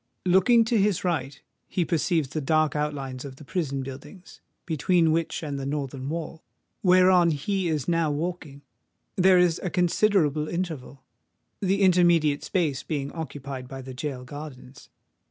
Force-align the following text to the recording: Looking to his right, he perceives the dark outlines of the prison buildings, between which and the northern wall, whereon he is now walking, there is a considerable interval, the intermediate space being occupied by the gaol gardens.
Looking 0.25 0.65
to 0.65 0.79
his 0.81 1.03
right, 1.03 1.39
he 1.67 1.85
perceives 1.85 2.29
the 2.29 2.41
dark 2.41 2.75
outlines 2.75 3.23
of 3.23 3.35
the 3.35 3.43
prison 3.43 3.83
buildings, 3.83 4.41
between 4.65 5.11
which 5.11 5.43
and 5.43 5.59
the 5.59 5.65
northern 5.67 6.09
wall, 6.09 6.43
whereon 6.81 7.29
he 7.29 7.67
is 7.67 7.87
now 7.87 8.09
walking, 8.09 8.63
there 9.15 9.37
is 9.37 9.59
a 9.61 9.69
considerable 9.69 10.47
interval, 10.47 11.03
the 11.61 11.83
intermediate 11.83 12.43
space 12.43 12.81
being 12.81 13.11
occupied 13.11 13.67
by 13.67 13.83
the 13.83 13.93
gaol 13.93 14.23
gardens. 14.23 14.89